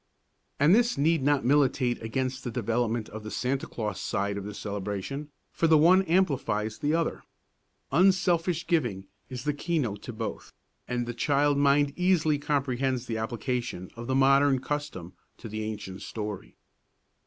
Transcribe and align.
And 0.59 0.73
this 0.73 0.97
need 0.97 1.21
not 1.21 1.45
militate 1.45 2.01
against 2.01 2.43
the 2.43 2.49
development 2.49 3.07
of 3.09 3.21
the 3.21 3.29
Santa 3.29 3.67
Claus 3.67 3.99
side 4.01 4.35
of 4.35 4.45
the 4.45 4.53
celebration, 4.55 5.29
for 5.51 5.67
the 5.67 5.77
one 5.77 6.01
amplifies 6.05 6.79
the 6.79 6.95
other. 6.95 7.21
Unselfish 7.91 8.65
giving 8.65 9.05
is 9.29 9.43
the 9.43 9.53
keynote 9.53 10.01
to 10.01 10.11
both, 10.11 10.51
and 10.87 11.05
the 11.05 11.13
child 11.13 11.55
mind 11.59 11.93
easily 11.95 12.39
comprehends 12.39 13.05
the 13.05 13.19
application 13.19 13.91
of 13.95 14.07
the 14.07 14.15
modern 14.15 14.57
custom 14.57 15.13
to 15.37 15.47
the 15.47 15.61
ancient 15.61 16.01
story. 16.01 16.55